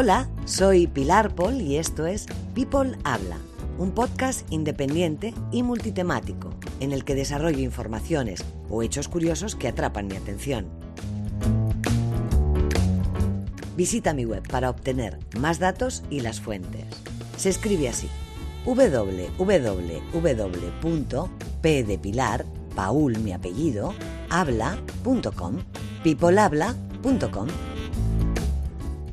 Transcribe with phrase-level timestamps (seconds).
[0.00, 3.38] Hola, soy Pilar Paul y esto es People Habla,
[3.78, 10.06] un podcast independiente y multitemático en el que desarrollo informaciones o hechos curiosos que atrapan
[10.06, 10.68] mi atención.
[13.76, 16.84] Visita mi web para obtener más datos y las fuentes.
[17.36, 18.08] Se escribe así:
[18.64, 19.18] www.p
[22.76, 23.94] Paul mi apellido,
[24.30, 25.56] habla.com,
[26.04, 27.48] peoplehabla.com.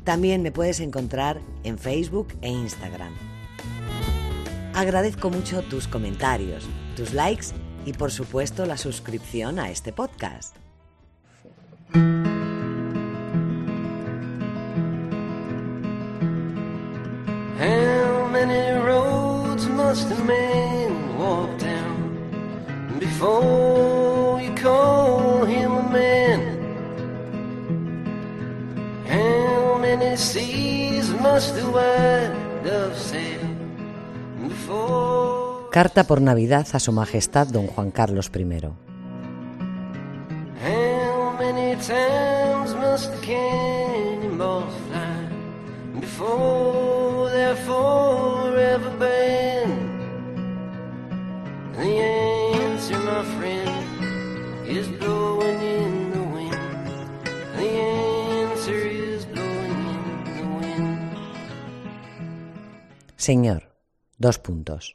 [0.06, 3.12] También me puedes encontrar en Facebook e Instagram.
[4.72, 6.64] Agradezco mucho tus comentarios,
[6.96, 7.46] tus likes
[7.84, 10.54] y por supuesto la suscripción a este podcast.
[35.72, 38.44] Carta por Navidad a Su Majestad Don Juan Carlos I.
[51.76, 55.95] The answer, my friend, is blowing in
[63.26, 63.74] Señor,
[64.18, 64.94] dos puntos.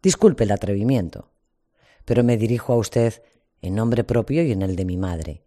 [0.00, 1.32] Disculpe el atrevimiento,
[2.04, 3.24] pero me dirijo a usted
[3.60, 5.42] en nombre propio y en el de mi madre,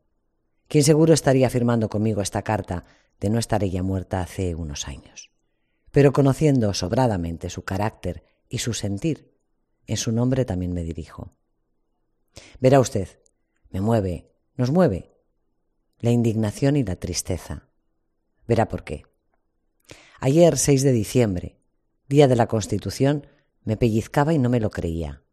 [0.67, 2.83] quien seguro estaría firmando conmigo esta carta
[3.21, 5.31] de no estar ella muerta hace unos años.
[5.91, 9.33] Pero conociendo sobradamente su carácter y su sentir,
[9.87, 11.31] en su nombre también me dirijo.
[12.59, 13.07] Verá usted,
[13.69, 15.15] me mueve, nos mueve,
[15.99, 17.69] la indignación y la tristeza.
[18.45, 19.05] Verá por qué.
[20.19, 21.60] Ayer, 6 de diciembre,
[22.11, 23.25] día de la Constitución,
[23.63, 25.23] me pellizcaba y no me lo creía.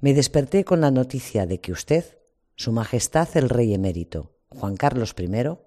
[0.00, 2.20] Me desperté con la noticia de que usted,
[2.54, 5.58] Su Majestad el Rey Emérito, Juan Carlos I,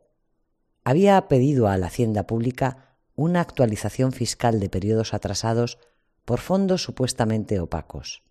[0.85, 5.77] había pedido a la Hacienda Pública una actualización fiscal de periodos atrasados
[6.23, 8.23] por fondos supuestamente opacos.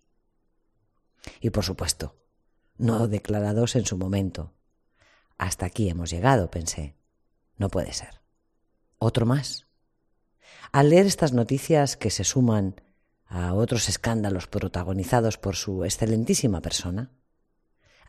[1.39, 2.17] Y por supuesto,
[2.77, 4.55] no declarados en su momento.
[5.37, 6.97] Hasta aquí hemos llegado, pensé.
[7.57, 8.21] No puede ser.
[8.97, 9.70] Otro más.
[10.71, 12.79] Al leer estas noticias que se suman
[13.25, 17.11] a otros escándalos protagonizados por su excelentísima persona,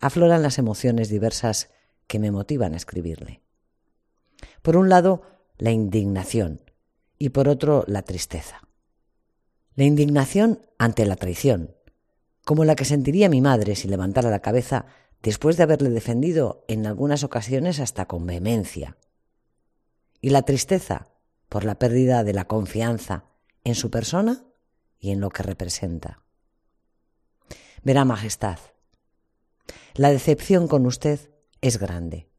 [0.00, 1.70] afloran las emociones diversas
[2.06, 3.42] que me motivan a escribirle.
[4.62, 5.22] Por un lado,
[5.58, 6.60] la indignación
[7.18, 8.60] y por otro, la tristeza.
[9.74, 11.74] La indignación ante la traición,
[12.44, 14.86] como la que sentiría mi madre si levantara la cabeza
[15.22, 18.98] después de haberle defendido en algunas ocasiones hasta con vehemencia.
[20.20, 21.08] Y la tristeza
[21.52, 23.26] por la pérdida de la confianza
[23.62, 24.42] en su persona
[24.98, 26.22] y en lo que representa.
[27.82, 28.58] Verá, Majestad,
[29.92, 31.20] la decepción con usted
[31.60, 32.30] es grande.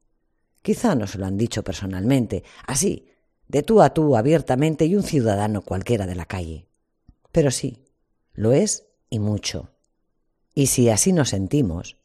[0.64, 3.08] Quizá no se lo han dicho personalmente, así,
[3.48, 6.68] de tú a tú, abiertamente, y un ciudadano cualquiera de la calle.
[7.32, 7.86] Pero sí,
[8.34, 9.76] lo es y mucho.
[10.56, 11.98] Y si así nos sentimos,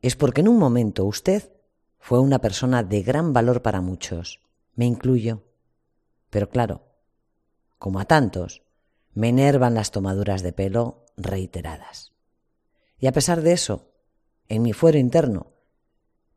[0.00, 1.50] es porque en un momento usted
[1.98, 4.38] fue una persona de gran valor para muchos,
[4.76, 5.42] me incluyo.
[6.32, 6.80] Pero claro,
[7.78, 8.62] como a tantos,
[9.12, 12.14] me enervan las tomaduras de pelo reiteradas.
[12.98, 13.92] Y a pesar de eso,
[14.48, 15.52] en mi fuero interno,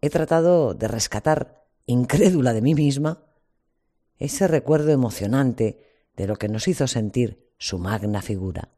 [0.01, 3.23] he tratado de rescatar, incrédula de mí misma,
[4.17, 5.79] ese recuerdo emocionante
[6.17, 8.73] de lo que nos hizo sentir su magna figura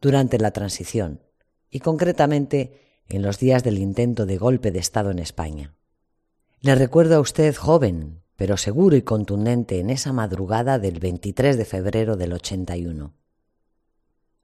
[0.00, 1.20] durante la transición
[1.68, 5.74] y concretamente en los días del intento de golpe de Estado en España.
[6.60, 11.64] Le recuerdo a usted joven, pero seguro y contundente en esa madrugada del 23 de
[11.64, 13.14] febrero del 81.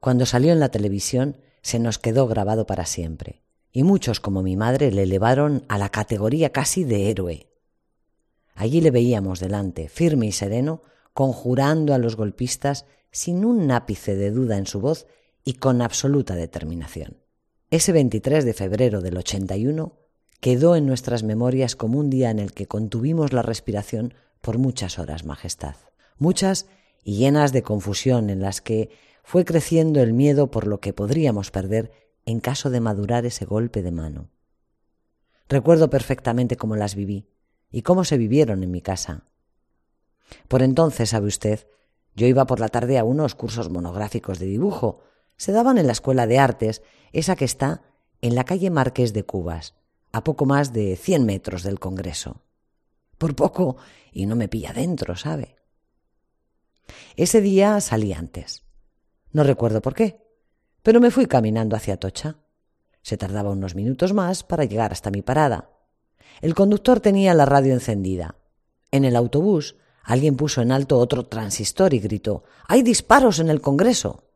[0.00, 4.56] Cuando salió en la televisión se nos quedó grabado para siempre, y muchos como mi
[4.56, 7.48] madre le elevaron a la categoría casi de héroe.
[8.54, 10.82] Allí le veíamos delante, firme y sereno,
[11.14, 15.06] conjurando a los golpistas sin un ápice de duda en su voz
[15.44, 17.18] y con absoluta determinación.
[17.70, 20.01] Ese 23 de febrero del 81
[20.42, 24.98] quedó en nuestras memorias como un día en el que contuvimos la respiración por muchas
[24.98, 25.76] horas, Majestad.
[26.18, 26.66] Muchas
[27.04, 28.90] y llenas de confusión en las que
[29.22, 31.92] fue creciendo el miedo por lo que podríamos perder
[32.26, 34.30] en caso de madurar ese golpe de mano.
[35.48, 37.28] Recuerdo perfectamente cómo las viví
[37.70, 39.28] y cómo se vivieron en mi casa.
[40.48, 41.68] Por entonces, sabe usted,
[42.16, 45.04] yo iba por la tarde a unos cursos monográficos de dibujo.
[45.36, 47.82] Se daban en la Escuela de Artes, esa que está
[48.22, 49.76] en la calle Marqués de Cubas,
[50.12, 52.42] a poco más de cien metros del Congreso.
[53.18, 53.76] Por poco,
[54.12, 55.56] y no me pilla dentro, ¿sabe?
[57.16, 58.62] Ese día salí antes.
[59.32, 60.20] No recuerdo por qué,
[60.82, 62.36] pero me fui caminando hacia Tocha.
[63.02, 65.70] Se tardaba unos minutos más para llegar hasta mi parada.
[66.40, 68.36] El conductor tenía la radio encendida.
[68.90, 73.60] En el autobús alguien puso en alto otro transistor y gritó Hay disparos en el
[73.60, 74.28] Congreso.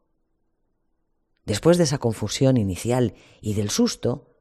[1.45, 4.36] Después de esa confusión inicial y del susto,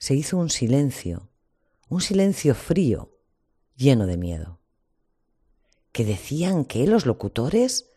[0.00, 1.28] se hizo un silencio,
[1.90, 3.18] un silencio frío,
[3.76, 4.58] lleno de miedo.
[5.92, 7.90] ¿Qué decían que los locutores?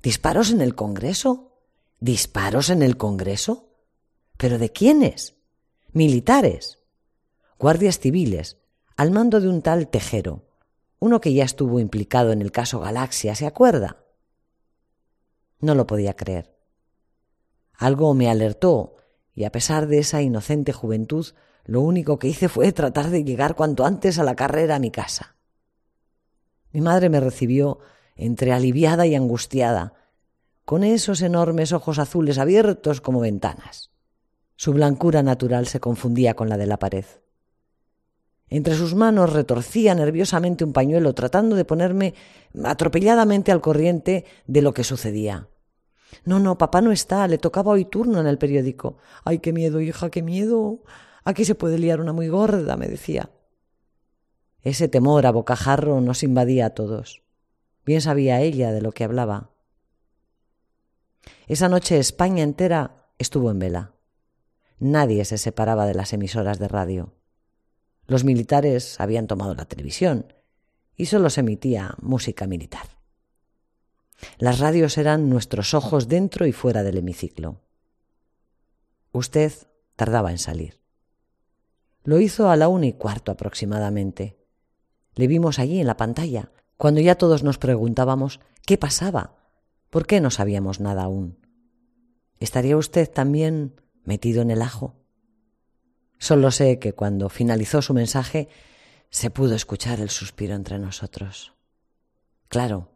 [0.00, 1.58] ¿Disparos en el Congreso?
[1.98, 3.74] ¿Disparos en el Congreso?
[4.36, 5.34] ¿Pero de quiénes?
[5.92, 6.78] Militares.
[7.58, 8.58] Guardias civiles,
[8.96, 10.46] al mando de un tal Tejero,
[11.00, 14.04] uno que ya estuvo implicado en el caso Galaxia, ¿se acuerda?
[15.58, 16.56] No lo podía creer.
[17.72, 18.94] Algo me alertó,
[19.34, 21.26] y a pesar de esa inocente juventud,
[21.68, 24.90] lo único que hice fue tratar de llegar cuanto antes a la carrera a mi
[24.90, 25.36] casa.
[26.72, 27.78] Mi madre me recibió
[28.16, 29.92] entre aliviada y angustiada,
[30.64, 33.90] con esos enormes ojos azules abiertos como ventanas.
[34.56, 37.04] Su blancura natural se confundía con la de la pared.
[38.48, 42.14] Entre sus manos retorcía nerviosamente un pañuelo tratando de ponerme
[42.64, 45.48] atropelladamente al corriente de lo que sucedía.
[46.24, 48.96] No, no, papá no está, le tocaba hoy turno en el periódico.
[49.22, 50.80] Ay, qué miedo, hija, qué miedo.
[51.28, 53.28] Aquí se puede liar una muy gorda, me decía.
[54.62, 57.22] Ese temor a bocajarro nos invadía a todos.
[57.84, 59.50] Bien sabía ella de lo que hablaba.
[61.46, 63.92] Esa noche España entera estuvo en vela.
[64.78, 67.12] Nadie se separaba de las emisoras de radio.
[68.06, 70.32] Los militares habían tomado la televisión
[70.96, 72.88] y solo se emitía música militar.
[74.38, 77.60] Las radios eran nuestros ojos dentro y fuera del hemiciclo.
[79.12, 79.52] Usted
[79.94, 80.87] tardaba en salir.
[82.08, 84.38] Lo hizo a la una y cuarto aproximadamente.
[85.14, 89.36] Le vimos allí en la pantalla, cuando ya todos nos preguntábamos qué pasaba,
[89.90, 91.36] por qué no sabíamos nada aún.
[92.40, 94.96] ¿Estaría usted también metido en el ajo?
[96.16, 98.48] Solo sé que cuando finalizó su mensaje
[99.10, 101.52] se pudo escuchar el suspiro entre nosotros.
[102.48, 102.88] Claro,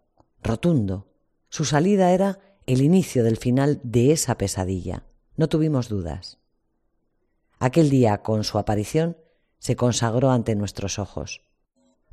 [0.42, 1.12] rotundo.
[1.50, 5.04] Su salida era el inicio del final de esa pesadilla.
[5.36, 6.38] No tuvimos dudas.
[7.64, 9.16] Aquel día, con su aparición,
[9.58, 11.42] se consagró ante nuestros ojos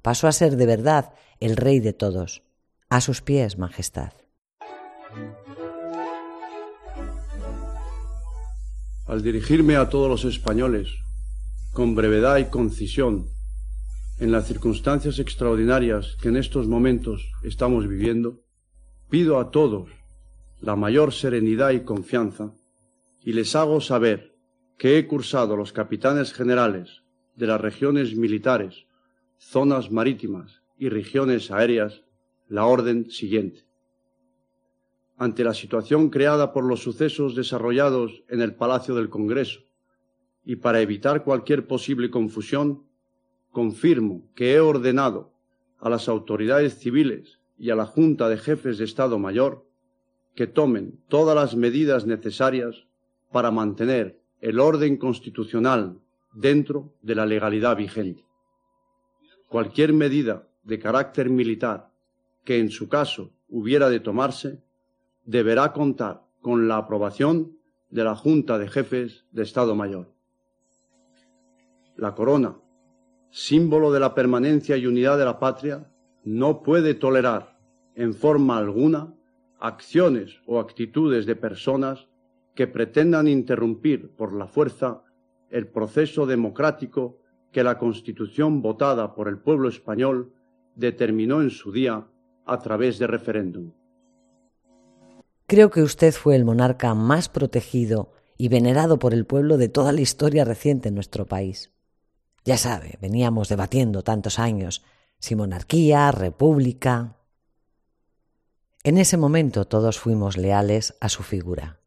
[0.01, 2.43] pasó a ser de verdad el rey de todos.
[2.89, 4.13] A sus pies, Majestad.
[9.05, 10.89] Al dirigirme a todos los españoles,
[11.73, 13.27] con brevedad y concisión,
[14.19, 18.41] en las circunstancias extraordinarias que en estos momentos estamos viviendo,
[19.09, 19.89] pido a todos
[20.59, 22.53] la mayor serenidad y confianza
[23.23, 24.35] y les hago saber
[24.79, 27.03] que he cursado los capitanes generales
[27.35, 28.85] de las regiones militares
[29.37, 32.03] zonas marítimas y regiones aéreas
[32.47, 33.65] la orden siguiente.
[35.17, 39.59] Ante la situación creada por los sucesos desarrollados en el Palacio del Congreso
[40.45, 42.83] y para evitar cualquier posible confusión,
[43.51, 45.33] confirmo que he ordenado
[45.79, 49.65] a las autoridades civiles y a la Junta de Jefes de Estado Mayor
[50.35, 52.87] que tomen todas las medidas necesarias
[53.29, 55.99] para mantener el orden constitucional
[56.33, 58.29] dentro de la legalidad vigente
[59.49, 61.91] cualquier medida de carácter militar
[62.45, 64.61] que en su caso hubiera de tomarse,
[65.25, 67.57] deberá contar con la aprobación
[67.89, 70.13] de la Junta de Jefes de Estado Mayor.
[71.97, 72.57] La corona,
[73.31, 75.91] símbolo de la permanencia y unidad de la patria,
[76.23, 77.57] no puede tolerar
[77.95, 79.13] en forma alguna
[79.59, 82.07] acciones o actitudes de personas
[82.59, 85.05] que pretendan interrumpir por la fuerza
[85.49, 87.21] el proceso democrático
[87.53, 90.33] que la Constitución votada por el pueblo español
[90.75, 92.05] determinó en su día
[92.45, 93.71] a través de referéndum.
[95.47, 99.93] Creo que usted fue el monarca más protegido y venerado por el pueblo de toda
[99.93, 101.71] la historia reciente en nuestro país.
[102.43, 104.83] Ya sabe, veníamos debatiendo tantos años
[105.17, 107.15] si monarquía, república.
[108.83, 111.78] En ese momento todos fuimos leales a su figura.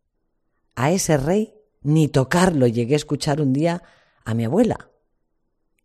[0.74, 3.82] A ese rey ni tocarlo llegué a escuchar un día
[4.24, 4.90] a mi abuela,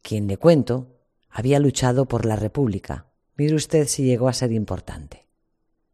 [0.01, 0.95] quien le cuento
[1.29, 3.07] había luchado por la República.
[3.35, 5.27] Mire usted si llegó a ser importante.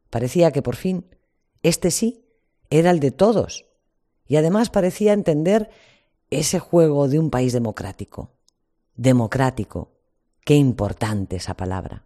[0.09, 1.05] Parecía que por fin
[1.63, 2.25] este sí
[2.69, 3.65] era el de todos
[4.27, 5.69] y además parecía entender
[6.29, 8.31] ese juego de un país democrático.
[8.95, 9.91] Democrático.
[10.45, 12.05] Qué importante esa palabra.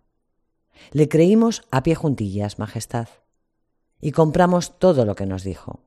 [0.92, 3.08] Le creímos a pie juntillas, Majestad,
[4.00, 5.87] y compramos todo lo que nos dijo.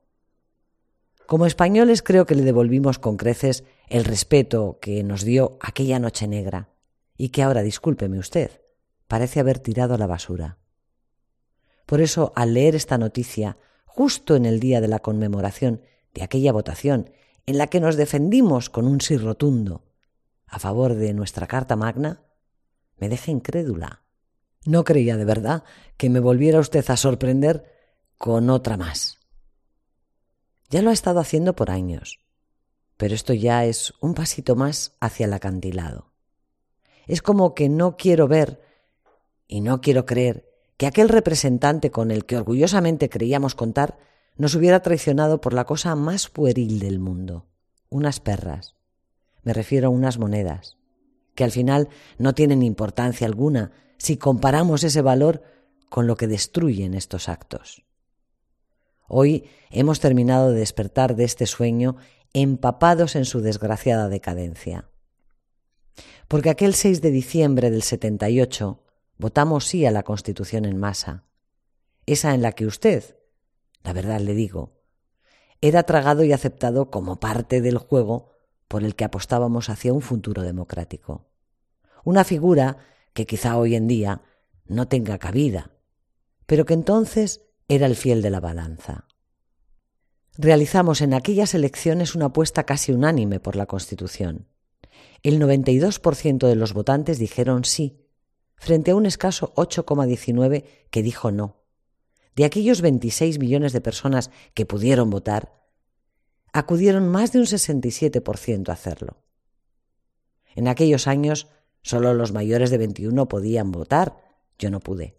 [1.31, 6.27] Como españoles creo que le devolvimos con creces el respeto que nos dio aquella noche
[6.27, 6.67] negra
[7.15, 8.59] y que ahora, discúlpeme usted,
[9.07, 10.57] parece haber tirado a la basura.
[11.85, 15.83] Por eso, al leer esta noticia, justo en el día de la conmemoración
[16.13, 17.11] de aquella votación
[17.45, 19.85] en la que nos defendimos con un sí rotundo
[20.47, 22.25] a favor de nuestra Carta Magna,
[22.97, 24.03] me deja incrédula.
[24.65, 25.63] No creía de verdad
[25.95, 27.71] que me volviera usted a sorprender
[28.17, 29.20] con otra más.
[30.71, 32.21] Ya lo ha estado haciendo por años,
[32.95, 36.13] pero esto ya es un pasito más hacia el acantilado.
[37.07, 38.61] Es como que no quiero ver
[39.49, 43.99] y no quiero creer que aquel representante con el que orgullosamente creíamos contar
[44.37, 47.47] nos hubiera traicionado por la cosa más pueril del mundo,
[47.89, 48.77] unas perras.
[49.43, 50.77] Me refiero a unas monedas,
[51.35, 55.43] que al final no tienen importancia alguna si comparamos ese valor
[55.89, 57.83] con lo que destruyen estos actos.
[59.13, 61.97] Hoy hemos terminado de despertar de este sueño
[62.31, 64.89] empapados en su desgraciada decadencia.
[66.29, 68.81] Porque aquel 6 de diciembre del 78
[69.17, 71.25] votamos sí a la Constitución en masa,
[72.05, 73.17] esa en la que usted,
[73.83, 74.79] la verdad le digo,
[75.59, 78.31] era tragado y aceptado como parte del juego
[78.69, 81.27] por el que apostábamos hacia un futuro democrático.
[82.05, 82.77] Una figura
[83.11, 84.21] que quizá hoy en día
[84.67, 85.71] no tenga cabida,
[86.45, 87.41] pero que entonces
[87.75, 89.07] era el fiel de la balanza.
[90.37, 94.49] Realizamos en aquellas elecciones una apuesta casi unánime por la Constitución.
[95.23, 98.09] El 92% de los votantes dijeron sí,
[98.55, 101.63] frente a un escaso 8,19 que dijo no.
[102.35, 105.53] De aquellos 26 millones de personas que pudieron votar,
[106.51, 109.23] acudieron más de un 67% a hacerlo.
[110.55, 111.47] En aquellos años
[111.83, 114.17] solo los mayores de 21 podían votar,
[114.59, 115.15] yo no pude.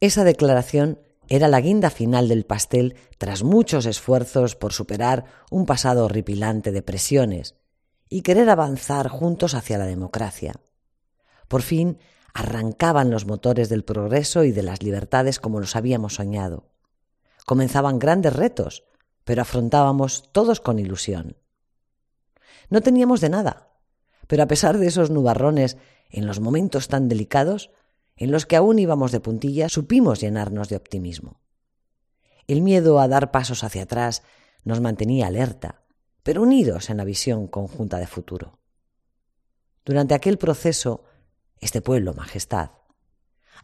[0.00, 0.98] Esa declaración
[1.30, 6.82] era la guinda final del pastel tras muchos esfuerzos por superar un pasado horripilante de
[6.82, 7.54] presiones
[8.08, 10.56] y querer avanzar juntos hacia la democracia.
[11.46, 11.98] Por fin
[12.34, 16.68] arrancaban los motores del progreso y de las libertades como los habíamos soñado.
[17.46, 18.82] Comenzaban grandes retos,
[19.22, 21.36] pero afrontábamos todos con ilusión.
[22.70, 23.68] No teníamos de nada,
[24.26, 25.76] pero a pesar de esos nubarrones
[26.10, 27.70] en los momentos tan delicados,
[28.20, 31.40] en los que aún íbamos de puntilla, supimos llenarnos de optimismo.
[32.46, 34.22] El miedo a dar pasos hacia atrás
[34.62, 35.86] nos mantenía alerta,
[36.22, 38.58] pero unidos en la visión conjunta de futuro.
[39.86, 41.02] Durante aquel proceso
[41.60, 42.72] este pueblo, Majestad,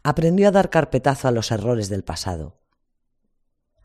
[0.01, 2.59] aprendió a dar carpetazo a los errores del pasado,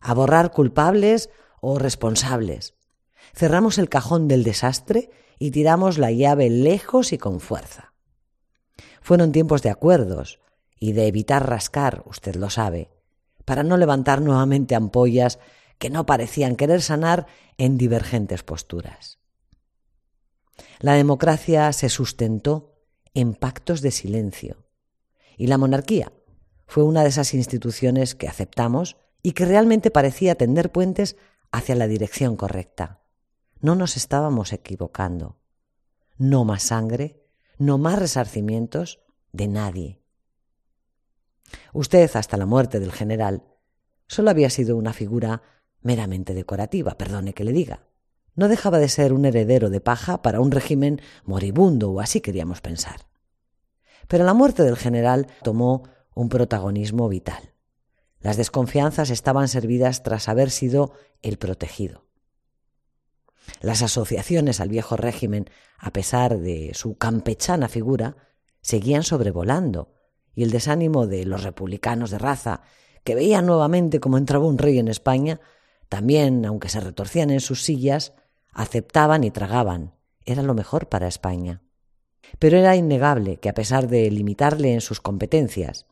[0.00, 1.28] a borrar culpables
[1.60, 2.76] o responsables.
[3.34, 7.92] Cerramos el cajón del desastre y tiramos la llave lejos y con fuerza.
[9.02, 10.41] Fueron tiempos de acuerdos
[10.82, 12.90] y de evitar rascar, usted lo sabe,
[13.44, 15.38] para no levantar nuevamente ampollas
[15.78, 19.20] que no parecían querer sanar en divergentes posturas.
[20.80, 22.80] La democracia se sustentó
[23.14, 24.64] en pactos de silencio.
[25.36, 26.12] Y la monarquía
[26.66, 31.14] fue una de esas instituciones que aceptamos y que realmente parecía tender puentes
[31.52, 33.04] hacia la dirección correcta.
[33.60, 35.38] No nos estábamos equivocando.
[36.18, 37.22] No más sangre,
[37.56, 38.98] no más resarcimientos
[39.30, 40.01] de nadie.
[41.72, 43.44] Usted, hasta la muerte del general,
[44.06, 45.42] solo había sido una figura
[45.80, 47.86] meramente decorativa, perdone que le diga.
[48.34, 52.60] No dejaba de ser un heredero de paja para un régimen moribundo, o así queríamos
[52.60, 53.06] pensar.
[54.08, 57.52] Pero la muerte del general tomó un protagonismo vital.
[58.20, 60.92] Las desconfianzas estaban servidas tras haber sido
[61.22, 62.06] el protegido.
[63.60, 68.16] Las asociaciones al viejo régimen, a pesar de su campechana figura,
[68.60, 69.92] seguían sobrevolando,
[70.34, 72.62] y el desánimo de los republicanos de raza,
[73.04, 75.40] que veían nuevamente cómo entraba un rey en España,
[75.88, 78.14] también, aunque se retorcían en sus sillas,
[78.52, 79.94] aceptaban y tragaban.
[80.24, 81.62] Era lo mejor para España.
[82.38, 85.86] Pero era innegable que a pesar de limitarle en sus competencias,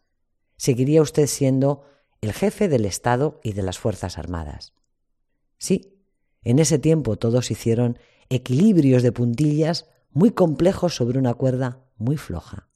[0.56, 1.82] seguiría usted siendo
[2.20, 4.72] el jefe del Estado y de las Fuerzas Armadas.
[5.58, 6.00] Sí,
[6.42, 7.98] en ese tiempo todos hicieron
[8.30, 12.69] equilibrios de puntillas muy complejos sobre una cuerda muy floja.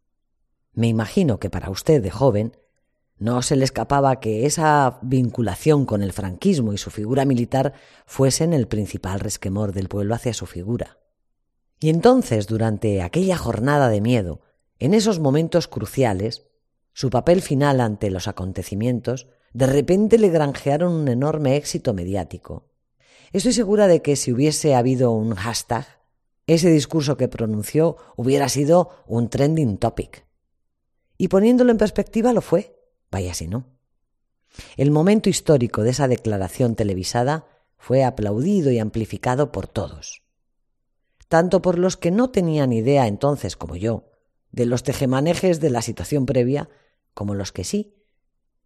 [0.75, 2.57] Me imagino que para usted de joven
[3.19, 7.73] no se le escapaba que esa vinculación con el franquismo y su figura militar
[8.07, 10.99] fuesen el principal resquemor del pueblo hacia su figura.
[11.81, 14.41] Y entonces, durante aquella jornada de miedo,
[14.79, 16.47] en esos momentos cruciales,
[16.93, 22.67] su papel final ante los acontecimientos, de repente le granjearon un enorme éxito mediático.
[23.33, 25.87] Estoy segura de que si hubiese habido un hashtag,
[26.47, 30.24] ese discurso que pronunció hubiera sido un trending topic.
[31.17, 32.77] Y poniéndolo en perspectiva lo fue,
[33.11, 33.67] vaya si no.
[34.77, 40.23] El momento histórico de esa declaración televisada fue aplaudido y amplificado por todos,
[41.29, 44.11] tanto por los que no tenían idea entonces como yo
[44.53, 46.69] de los tejemanejes de la situación previa,
[47.13, 47.97] como los que sí,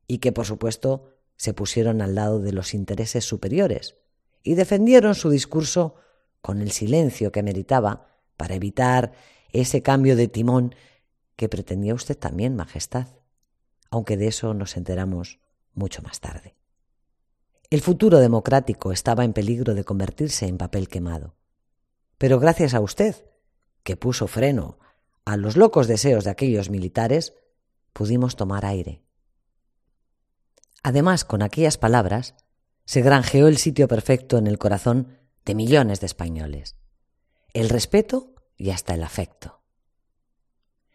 [0.07, 3.97] y que por supuesto se pusieron al lado de los intereses superiores
[4.43, 5.95] y defendieron su discurso
[6.43, 9.13] con el silencio que meritaba para evitar
[9.53, 10.75] ese cambio de timón
[11.39, 13.07] que pretendía usted también, Majestad,
[13.93, 15.39] aunque de eso nos enteramos
[15.73, 16.57] mucho más tarde.
[17.71, 21.37] El futuro democrático estaba en peligro de convertirse en papel quemado.
[22.19, 23.15] Pero gracias a usted,
[23.85, 24.81] que puso freno
[25.25, 27.35] a los locos deseos de aquellos militares,
[27.93, 29.05] pudimos tomar aire.
[30.83, 32.35] Además, con aquellas palabras,
[32.85, 36.75] se granjeó el sitio perfecto en el corazón de millones de españoles.
[37.55, 39.58] El respeto y hasta el afecto.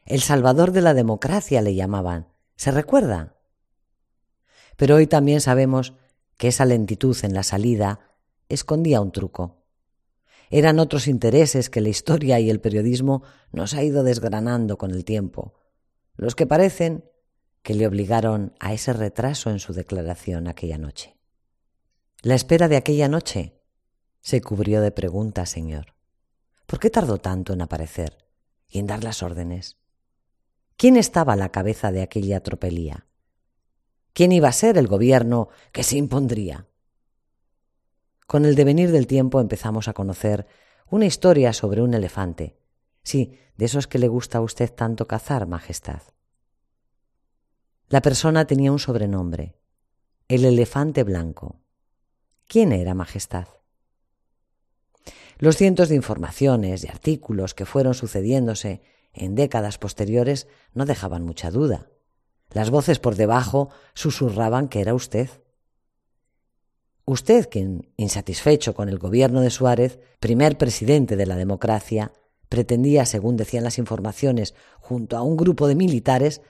[0.05, 2.27] El salvador de la democracia le llamaban.
[2.55, 3.37] ¿Se recuerda?
[4.75, 5.93] Pero hoy también sabemos
[6.37, 7.99] que esa lentitud en la salida
[8.49, 9.63] escondía un truco.
[10.49, 15.05] Eran otros intereses que la historia y el periodismo nos ha ido desgranando con el
[15.05, 15.55] tiempo,
[16.15, 17.09] los que parecen
[17.61, 21.17] que le obligaron a ese retraso en su declaración aquella noche.
[22.21, 23.61] La espera de aquella noche
[24.21, 25.95] se cubrió de preguntas, señor.
[26.65, 28.17] ¿Por qué tardó tanto en aparecer
[28.67, 29.77] y en dar las órdenes?
[30.77, 33.05] ¿Quién estaba a la cabeza de aquella tropelía?
[34.13, 36.67] ¿Quién iba a ser el gobierno que se impondría?
[38.27, 40.47] Con el devenir del tiempo empezamos a conocer
[40.89, 42.57] una historia sobre un elefante.
[43.03, 46.01] Sí, de esos que le gusta a usted tanto cazar, Majestad.
[47.87, 49.55] La persona tenía un sobrenombre,
[50.27, 51.61] el elefante blanco.
[52.47, 53.47] ¿Quién era, Majestad?
[55.37, 58.81] Los cientos de informaciones y artículos que fueron sucediéndose
[59.13, 61.87] en décadas posteriores no dejaban mucha duda.
[62.51, 65.29] Las voces por debajo susurraban que era usted.
[67.05, 72.13] Usted, quien, insatisfecho con el gobierno de Suárez, primer presidente de la democracia,
[72.47, 76.41] pretendía, según decían las informaciones, junto a un grupo de militares,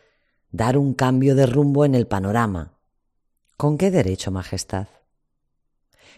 [0.52, 2.78] dar un cambio de rumbo en el panorama.
[3.58, 4.88] ¿Con qué derecho, Majestad?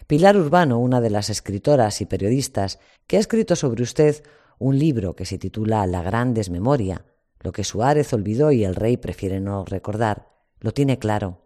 [0.06, 4.22] Pilar Urbano, una de las escritoras y periodistas que ha escrito sobre usted
[4.58, 7.04] un libro que se titula La gran desmemoria,
[7.40, 10.28] lo que Suárez olvidó y el rey prefiere no recordar,
[10.60, 11.42] lo tiene claro.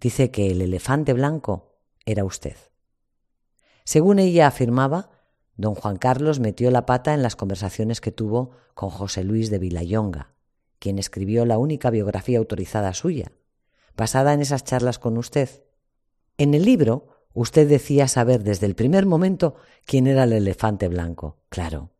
[0.00, 2.56] Dice que el elefante blanco era usted.
[3.84, 5.10] Según ella afirmaba,
[5.56, 9.58] don Juan Carlos metió la pata en las conversaciones que tuvo con José Luis de
[9.58, 10.34] Vilayonga,
[10.78, 13.32] quien escribió la única biografía autorizada suya,
[13.96, 15.48] basada en esas charlas con usted.
[16.36, 21.38] En el libro, usted decía saber desde el primer momento quién era el elefante blanco.
[21.48, 21.95] Claro.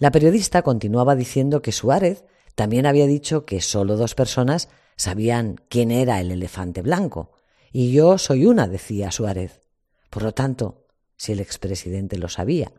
[0.00, 5.90] La periodista continuaba diciendo que Suárez también había dicho que solo dos personas sabían quién
[5.90, 7.32] era el elefante blanco,
[7.70, 9.60] y yo soy una, decía Suárez.
[10.08, 10.86] Por lo tanto,
[11.16, 12.72] si el expresidente lo sabía,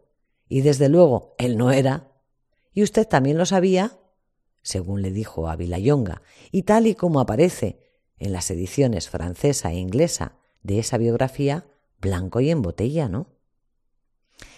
[0.49, 2.11] y desde luego él no era,
[2.73, 3.99] y usted también lo sabía,
[4.63, 7.83] según le dijo a Vilayonga, y tal y como aparece
[8.17, 11.67] en las ediciones francesa e inglesa de esa biografía,
[11.99, 13.27] blanco y en botella, ¿no?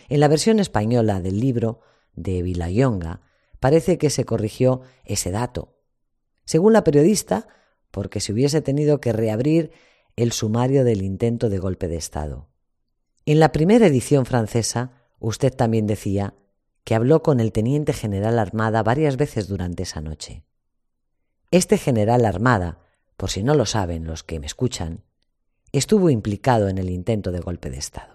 [0.07, 1.81] En la versión española del libro
[2.15, 3.21] de Vilayonga
[3.59, 5.77] parece que se corrigió ese dato.
[6.45, 7.47] Según la periodista,
[7.91, 9.71] porque se hubiese tenido que reabrir
[10.15, 12.49] el sumario del intento de golpe de Estado.
[13.25, 16.33] En la primera edición francesa, usted también decía
[16.83, 20.43] que habló con el teniente general Armada varias veces durante esa noche.
[21.51, 22.79] Este general Armada,
[23.15, 25.03] por si no lo saben los que me escuchan,
[25.71, 28.12] estuvo implicado en el intento de golpe de Estado.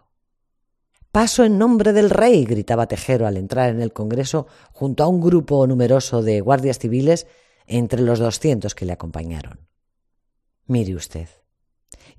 [1.18, 5.20] Paso en nombre del rey, gritaba Tejero al entrar en el Congreso junto a un
[5.20, 7.26] grupo numeroso de guardias civiles
[7.66, 9.66] entre los doscientos que le acompañaron.
[10.68, 11.28] Mire usted.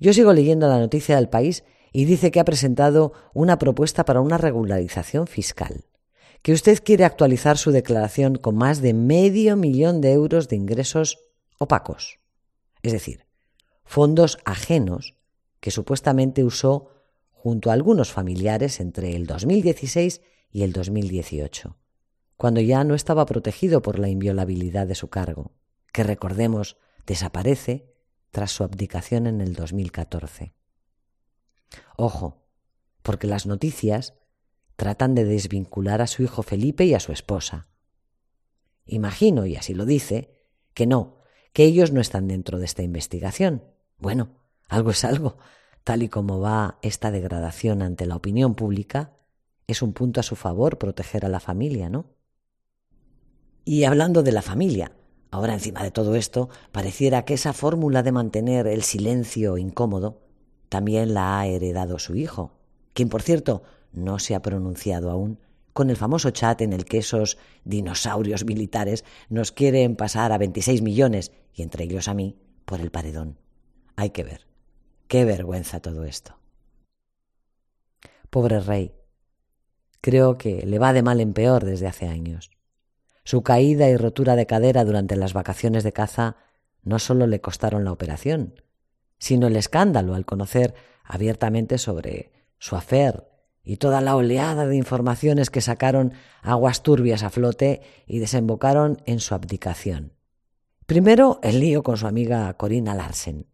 [0.00, 4.20] Yo sigo leyendo la noticia del país y dice que ha presentado una propuesta para
[4.20, 5.86] una regularización fiscal
[6.42, 11.20] que usted quiere actualizar su declaración con más de medio millón de euros de ingresos
[11.56, 12.18] opacos,
[12.82, 13.24] es decir,
[13.82, 15.14] fondos ajenos
[15.60, 16.99] que supuestamente usó
[17.42, 21.78] junto a algunos familiares entre el 2016 y el 2018,
[22.36, 25.52] cuando ya no estaba protegido por la inviolabilidad de su cargo,
[25.90, 26.76] que recordemos
[27.06, 27.94] desaparece
[28.30, 30.52] tras su abdicación en el 2014.
[31.96, 32.44] Ojo,
[33.00, 34.12] porque las noticias
[34.76, 37.68] tratan de desvincular a su hijo Felipe y a su esposa.
[38.84, 40.34] Imagino, y así lo dice,
[40.74, 41.16] que no,
[41.54, 43.64] que ellos no están dentro de esta investigación.
[43.96, 44.36] Bueno,
[44.68, 45.38] algo es algo.
[45.90, 49.10] Tal y como va esta degradación ante la opinión pública,
[49.66, 52.06] es un punto a su favor proteger a la familia, ¿no?
[53.64, 54.92] Y hablando de la familia,
[55.32, 60.20] ahora encima de todo esto, pareciera que esa fórmula de mantener el silencio incómodo
[60.68, 62.52] también la ha heredado su hijo,
[62.92, 65.40] quien, por cierto, no se ha pronunciado aún,
[65.72, 70.82] con el famoso chat en el que esos dinosaurios militares nos quieren pasar a 26
[70.82, 73.38] millones, y entre ellos a mí, por el paredón.
[73.96, 74.49] Hay que ver.
[75.10, 76.36] Qué vergüenza todo esto.
[78.30, 78.94] Pobre rey.
[80.00, 82.52] Creo que le va de mal en peor desde hace años.
[83.24, 86.36] Su caída y rotura de cadera durante las vacaciones de caza
[86.84, 88.62] no solo le costaron la operación,
[89.18, 93.26] sino el escándalo al conocer abiertamente sobre su afer
[93.64, 99.18] y toda la oleada de informaciones que sacaron aguas turbias a flote y desembocaron en
[99.18, 100.12] su abdicación.
[100.86, 103.48] Primero, el lío con su amiga Corina Larsen,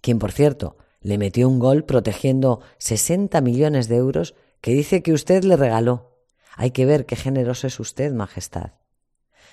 [0.00, 5.12] quien, por cierto, le metió un gol protegiendo 60 millones de euros que dice que
[5.12, 6.18] usted le regaló.
[6.56, 8.72] Hay que ver qué generoso es usted, Majestad.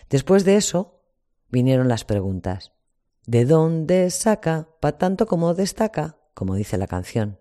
[0.10, 1.01] Después de eso,
[1.49, 2.73] vinieron las preguntas.
[3.25, 6.17] ¿De dónde saca pa tanto como destaca?
[6.33, 7.39] como dice la canción.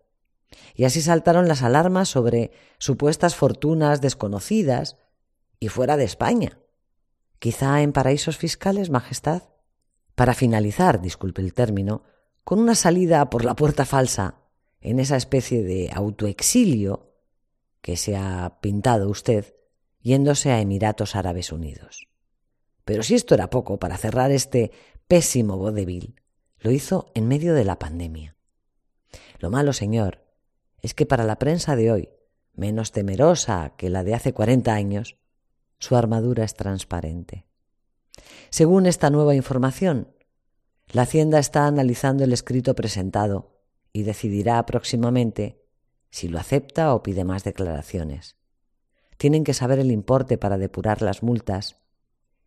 [0.75, 4.97] Y así saltaron las alarmas sobre supuestas fortunas desconocidas
[5.61, 6.59] y fuera de España.
[7.38, 9.42] Quizá en paraísos fiscales, Majestad.
[10.14, 12.05] Para finalizar, disculpe el término,
[12.47, 14.37] con una salida por la puerta falsa,
[14.81, 17.13] en esa especie de autoexilio
[17.81, 19.57] que se ha pintado usted,
[20.01, 22.07] yéndose a Emiratos Árabes Unidos.
[22.85, 24.71] Pero si esto era poco para cerrar este
[25.09, 26.23] pésimo vodevil,
[26.61, 28.37] lo hizo en medio de la pandemia.
[29.41, 30.23] Lo malo, señor,
[30.83, 32.11] es que para la prensa de hoy,
[32.55, 35.17] menos temerosa que la de hace cuarenta años,
[35.81, 37.45] su armadura es transparente.
[38.51, 40.15] Según esta nueva información,
[40.92, 43.57] la Hacienda está analizando el escrito presentado
[43.92, 45.62] y decidirá próximamente
[46.11, 48.37] si lo acepta o pide más declaraciones.
[49.16, 51.77] Tienen que saber el importe para depurar las multas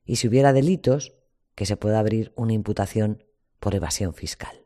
[0.06, 1.13] y si hubiera delitos,
[1.56, 3.23] que se pueda abrir una imputación
[3.60, 4.65] por evasión fiscal.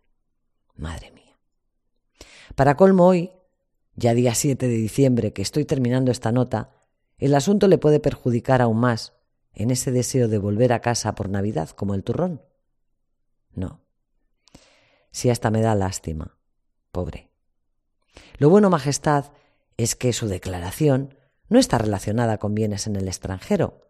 [0.75, 1.39] Madre mía.
[2.55, 3.31] Para colmo hoy,
[3.95, 6.71] ya día 7 de diciembre que estoy terminando esta nota,
[7.17, 9.13] el asunto le puede perjudicar aún más
[9.53, 12.41] en ese deseo de volver a casa por Navidad como el turrón.
[13.55, 13.81] No.
[15.11, 16.37] Si hasta me da lástima.
[16.91, 17.29] Pobre.
[18.37, 19.31] Lo bueno, Majestad,
[19.77, 21.15] es que su declaración
[21.49, 23.89] no está relacionada con bienes en el extranjero,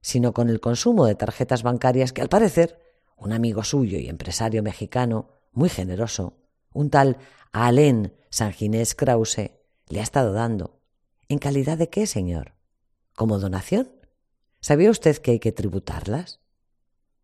[0.00, 2.80] sino con el consumo de tarjetas bancarias que al parecer
[3.16, 6.34] un amigo suyo y empresario mexicano muy generoso,
[6.72, 7.16] un tal
[7.52, 9.52] Alain Sanginés Krause,
[9.88, 10.80] le ha estado dando.
[11.28, 12.54] ¿En calidad de qué, señor?
[13.14, 13.90] ¿Como donación?
[14.60, 16.40] ¿Sabía usted que hay que tributarlas?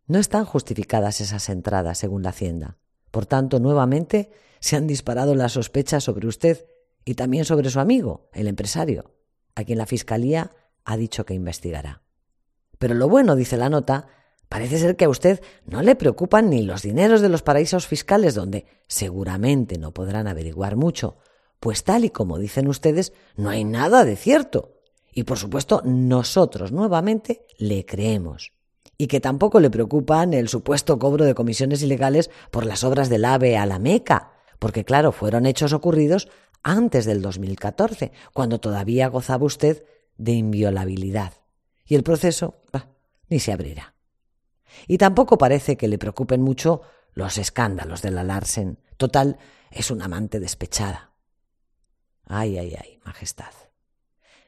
[0.07, 2.77] No están justificadas esas entradas, según la Hacienda.
[3.11, 6.67] Por tanto, nuevamente se han disparado las sospechas sobre usted
[7.05, 9.15] y también sobre su amigo, el empresario,
[9.55, 10.53] a quien la Fiscalía
[10.85, 12.03] ha dicho que investigará.
[12.79, 14.09] Pero lo bueno, dice la nota,
[14.49, 18.35] parece ser que a usted no le preocupan ni los dineros de los paraísos fiscales,
[18.35, 21.19] donde seguramente no podrán averiguar mucho,
[21.61, 24.81] pues tal y como dicen ustedes, no hay nada de cierto.
[25.13, 28.53] Y por supuesto, nosotros nuevamente le creemos
[29.03, 33.25] y que tampoco le preocupan el supuesto cobro de comisiones ilegales por las obras del
[33.25, 36.29] AVE a la Meca, porque claro, fueron hechos ocurridos
[36.63, 39.85] antes del 2014, cuando todavía gozaba usted
[40.19, 41.33] de inviolabilidad.
[41.85, 42.61] Y el proceso
[43.29, 43.97] ni se abrirá.
[44.87, 48.79] Y tampoco parece que le preocupen mucho los escándalos de la Larsen.
[48.99, 49.37] Total,
[49.73, 51.11] es una amante despechada.
[52.25, 53.53] Ay, ay, ay, Majestad.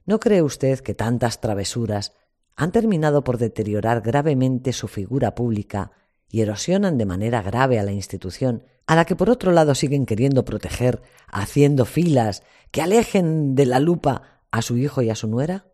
[0.06, 2.12] ¿No cree usted que tantas travesuras
[2.56, 5.92] han terminado por deteriorar gravemente su figura pública
[6.28, 10.06] y erosionan de manera grave a la institución, a la que por otro lado siguen
[10.06, 15.26] queriendo proteger, haciendo filas que alejen de la lupa a su hijo y a su
[15.26, 15.66] nuera?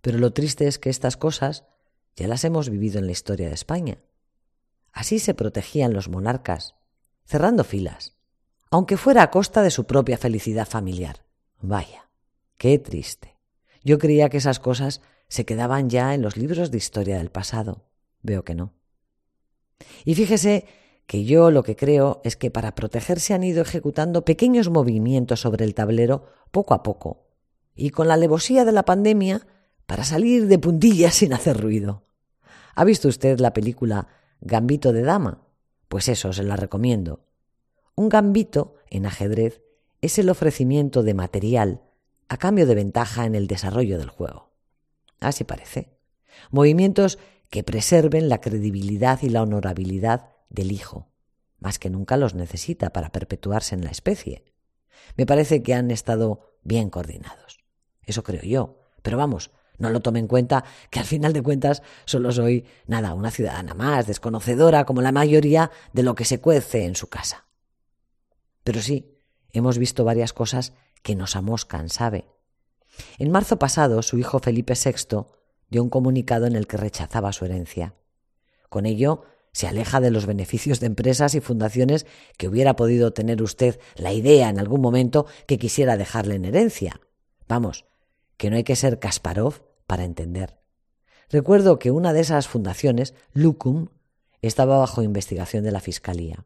[0.00, 1.64] Pero lo triste es que estas cosas
[2.16, 3.98] ya las hemos vivido en la historia de España.
[4.92, 6.74] Así se protegían los monarcas,
[7.24, 8.16] cerrando filas,
[8.70, 11.24] aunque fuera a costa de su propia felicidad familiar.
[11.60, 12.08] Vaya,
[12.58, 13.36] qué triste.
[13.84, 15.00] Yo creía que esas cosas
[15.32, 17.86] se quedaban ya en los libros de historia del pasado.
[18.20, 18.74] Veo que no.
[20.04, 20.66] Y fíjese
[21.06, 25.64] que yo lo que creo es que para protegerse han ido ejecutando pequeños movimientos sobre
[25.64, 27.30] el tablero poco a poco,
[27.74, 29.46] y con la alevosía de la pandemia
[29.86, 32.04] para salir de puntillas sin hacer ruido.
[32.74, 34.08] ¿Ha visto usted la película
[34.42, 35.46] Gambito de Dama?
[35.88, 37.24] Pues eso, se la recomiendo.
[37.94, 39.62] Un gambito en ajedrez
[40.02, 41.80] es el ofrecimiento de material
[42.28, 44.51] a cambio de ventaja en el desarrollo del juego.
[45.22, 45.96] Así parece.
[46.50, 51.12] Movimientos que preserven la credibilidad y la honorabilidad del hijo,
[51.58, 54.44] más que nunca los necesita para perpetuarse en la especie.
[55.16, 57.58] Me parece que han estado bien coordinados.
[58.02, 58.78] Eso creo yo.
[59.02, 63.14] Pero vamos, no lo tome en cuenta que al final de cuentas solo soy, nada,
[63.14, 67.46] una ciudadana más, desconocedora como la mayoría de lo que se cuece en su casa.
[68.64, 69.18] Pero sí,
[69.52, 72.26] hemos visto varias cosas que nos amoscan, ¿sabe?
[73.18, 75.24] En marzo pasado, su hijo Felipe VI
[75.70, 77.94] dio un comunicado en el que rechazaba su herencia.
[78.68, 82.06] Con ello, se aleja de los beneficios de empresas y fundaciones
[82.38, 87.00] que hubiera podido tener usted la idea en algún momento que quisiera dejarle en herencia.
[87.48, 87.84] Vamos,
[88.36, 90.58] que no hay que ser Kasparov para entender.
[91.28, 93.88] Recuerdo que una de esas fundaciones, Lucum,
[94.40, 96.44] estaba bajo investigación de la Fiscalía.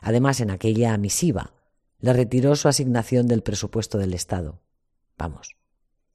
[0.00, 1.52] Además, en aquella misiva,
[1.98, 4.60] le retiró su asignación del presupuesto del Estado.
[5.22, 5.54] Vamos.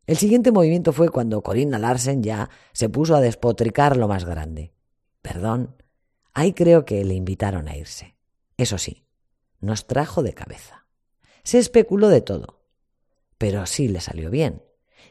[0.06, 4.74] El siguiente movimiento fue cuando Corinna Larsen ya se puso a despotricar lo más grande.
[5.22, 5.82] Perdón,
[6.34, 8.18] ahí creo que le invitaron a irse.
[8.58, 9.06] Eso sí,
[9.62, 10.88] nos trajo de cabeza.
[11.44, 12.60] Se especuló de todo.
[13.38, 14.62] Pero sí le salió bien.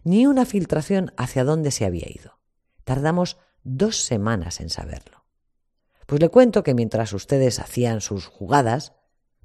[0.05, 2.39] Ni una filtración hacia dónde se había ido.
[2.85, 5.25] Tardamos dos semanas en saberlo.
[6.05, 8.93] Pues le cuento que mientras ustedes hacían sus jugadas,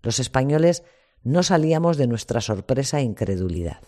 [0.02, 0.84] los españoles
[1.24, 3.82] no salíamos de nuestra sorpresa e incredulidad.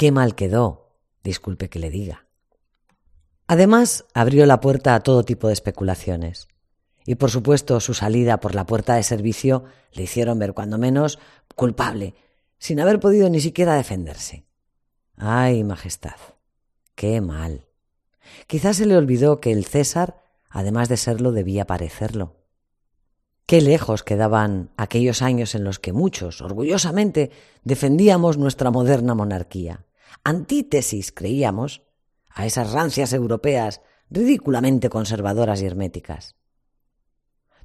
[0.00, 2.24] Qué mal quedó, disculpe que le diga.
[3.46, 6.48] Además, abrió la puerta a todo tipo de especulaciones.
[7.04, 11.18] Y por supuesto, su salida por la puerta de servicio le hicieron ver cuando menos
[11.54, 12.14] culpable,
[12.56, 14.46] sin haber podido ni siquiera defenderse.
[15.18, 16.16] Ay, Majestad,
[16.94, 17.66] qué mal.
[18.46, 22.36] Quizás se le olvidó que el César, además de serlo, debía parecerlo.
[23.44, 27.30] Qué lejos quedaban aquellos años en los que muchos, orgullosamente,
[27.64, 29.84] defendíamos nuestra moderna monarquía.
[30.24, 31.82] Antítesis, creíamos,
[32.30, 36.36] a esas rancias europeas ridículamente conservadoras y herméticas.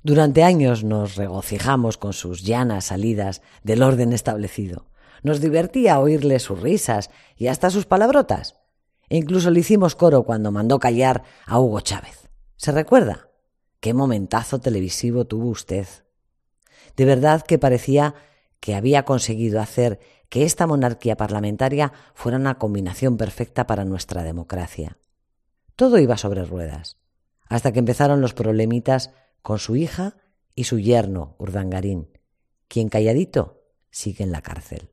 [0.03, 4.85] Durante años nos regocijamos con sus llanas salidas del orden establecido.
[5.23, 8.55] Nos divertía oírle sus risas y hasta sus palabrotas.
[9.09, 12.29] E incluso le hicimos coro cuando mandó callar a Hugo Chávez.
[12.55, 13.29] ¿Se recuerda?
[13.79, 15.87] Qué momentazo televisivo tuvo usted.
[16.95, 18.13] De verdad que parecía
[18.59, 24.97] que había conseguido hacer que esta monarquía parlamentaria fuera una combinación perfecta para nuestra democracia.
[25.75, 26.97] Todo iba sobre ruedas,
[27.47, 29.11] hasta que empezaron los problemitas
[29.41, 30.17] con su hija
[30.55, 32.09] y su yerno, Urdangarín,
[32.67, 34.91] quien calladito sigue en la cárcel.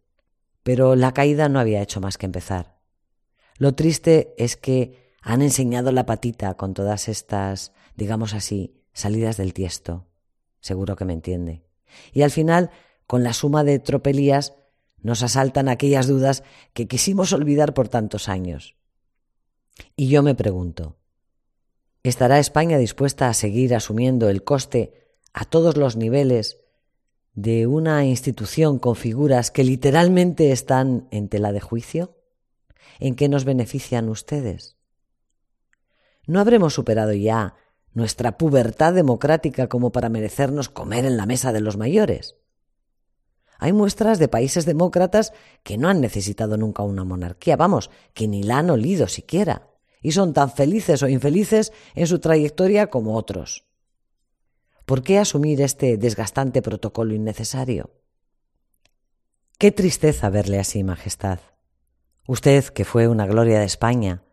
[0.63, 2.79] Pero la caída no había hecho más que empezar.
[3.57, 9.55] Lo triste es que han enseñado la patita con todas estas, digamos así, salidas del
[9.55, 10.09] tiesto.
[10.61, 11.65] Seguro que me entiende.
[12.13, 12.71] Y al final,
[13.07, 14.55] con la suma de tropelías,
[15.03, 18.77] nos asaltan aquellas dudas que quisimos olvidar por tantos años.
[19.97, 20.97] Y yo me pregunto,
[22.03, 26.61] ¿estará España dispuesta a seguir asumiendo el coste a todos los niveles
[27.35, 32.17] de una institución con figuras que literalmente están en tela de juicio?
[33.01, 34.77] ¿En qué nos benefician ustedes?
[36.27, 37.57] ¿No habremos superado ya
[37.95, 42.37] nuestra pubertad democrática como para merecernos comer en la mesa de los mayores?
[43.63, 48.43] Hay muestras de países demócratas que no han necesitado nunca una monarquía, vamos, que ni
[48.43, 49.69] la han olido siquiera,
[50.03, 53.65] y son tan felices o infelices en su trayectoria como otros.
[54.85, 57.93] ¿Por qué asumir este desgastante protocolo innecesario?
[59.59, 61.39] Qué tristeza verle así, Majestad.
[62.27, 64.25] Usted, que fue una gloria de España,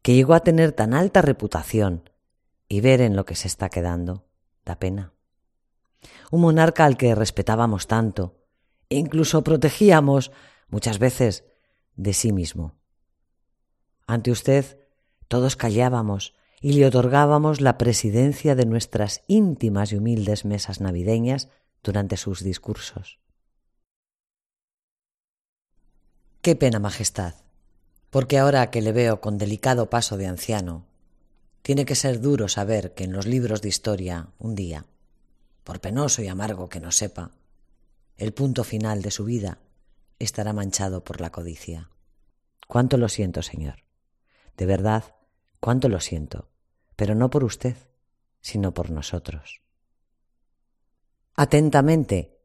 [0.00, 2.08] que llegó a tener tan alta reputación,
[2.68, 4.28] y ver en lo que se está quedando,
[4.64, 5.12] da pena.
[6.30, 8.35] Un monarca al que respetábamos tanto,
[8.88, 10.32] incluso protegíamos
[10.68, 11.44] muchas veces
[11.96, 12.74] de sí mismo.
[14.06, 14.78] Ante usted
[15.28, 21.48] todos callábamos y le otorgábamos la presidencia de nuestras íntimas y humildes mesas navideñas
[21.82, 23.18] durante sus discursos.
[26.40, 27.34] Qué pena, Majestad,
[28.10, 30.86] porque ahora que le veo con delicado paso de anciano,
[31.62, 34.86] tiene que ser duro saber que en los libros de historia, un día,
[35.64, 37.32] por penoso y amargo que nos sepa,
[38.16, 39.58] el punto final de su vida
[40.18, 41.90] estará manchado por la codicia.
[42.66, 43.84] Cuánto lo siento, Señor.
[44.56, 45.16] De verdad,
[45.60, 46.48] cuánto lo siento,
[46.96, 47.76] pero no por usted,
[48.40, 49.60] sino por nosotros.
[51.34, 52.38] Atentamente,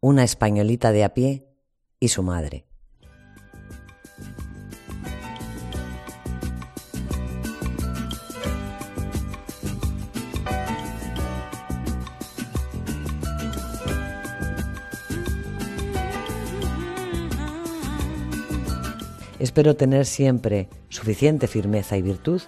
[0.00, 1.48] una españolita de a pie
[1.98, 2.65] y su madre.
[19.46, 22.42] Espero tener siempre suficiente firmeza y virtud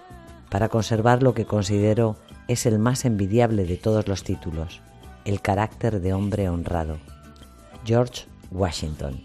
[0.50, 2.16] para conservar lo que considero
[2.48, 4.80] es el más envidiable de todos los títulos,
[5.24, 6.98] el carácter de hombre honrado.
[7.84, 9.22] George Washington,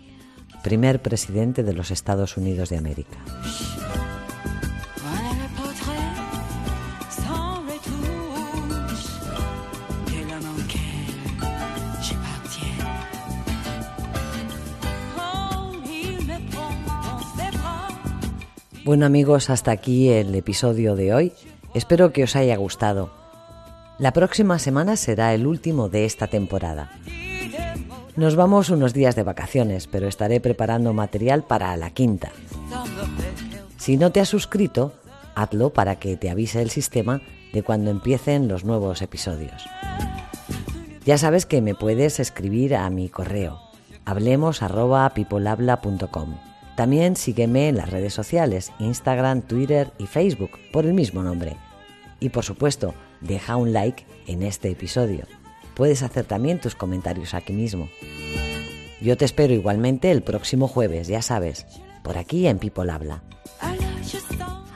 [0.61, 3.17] primer presidente de los Estados Unidos de América.
[18.93, 21.33] Bueno amigos, hasta aquí el episodio de hoy.
[21.73, 23.09] Espero que os haya gustado.
[23.97, 26.91] La próxima semana será el último de esta temporada.
[28.15, 32.31] Nos vamos unos días de vacaciones, pero estaré preparando material para la quinta.
[33.77, 34.93] Si no te has suscrito,
[35.33, 37.19] hazlo para que te avise el sistema
[37.51, 39.65] de cuando empiecen los nuevos episodios.
[41.03, 43.59] Ya sabes que me puedes escribir a mi correo
[44.05, 46.52] hablemos@pipolabla.com.
[46.75, 51.55] También sígueme en las redes sociales, Instagram, Twitter y Facebook por el mismo nombre.
[52.19, 55.25] Y por supuesto, deja un like en este episodio.
[55.75, 57.89] Puedes hacer también tus comentarios aquí mismo.
[59.01, 61.65] Yo te espero igualmente el próximo jueves, ya sabes,
[62.03, 63.21] por aquí en People Habla.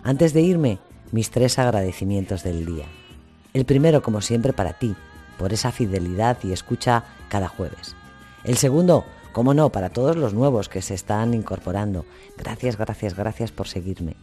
[0.03, 0.79] Antes de irme,
[1.11, 2.85] mis tres agradecimientos del día.
[3.53, 4.95] El primero, como siempre, para ti,
[5.37, 7.95] por esa fidelidad y escucha cada jueves.
[8.43, 9.05] El segundo,
[9.37, 12.05] como no, para todos los nuevos que se están incorporando.
[12.39, 14.15] Gracias, gracias, gracias por seguirme.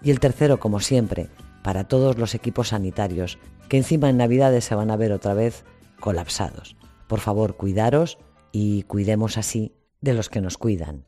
[0.00, 1.28] Y el tercero, como siempre,
[1.64, 3.36] para todos los equipos sanitarios
[3.68, 5.64] que encima en Navidades se van a ver otra vez
[5.98, 6.76] colapsados.
[7.08, 8.18] Por favor, cuidaros
[8.52, 11.04] y cuidemos así de los que nos cuidan.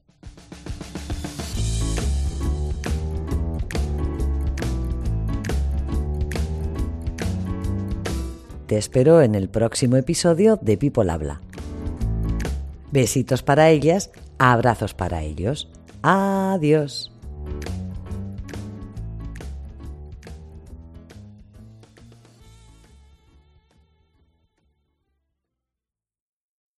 [8.66, 11.42] Te espero en el próximo episodio de People Habla.
[12.90, 15.68] Besitos para ellas, abrazos para ellos.
[16.02, 17.12] Adiós.